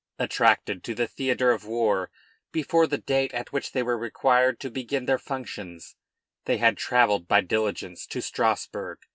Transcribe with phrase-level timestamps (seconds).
[0.17, 2.09] Attracted to the theatre of war
[2.51, 5.95] before the date at which they were required to begin their functions,
[6.45, 8.97] they had travelled by diligence to Strasburg.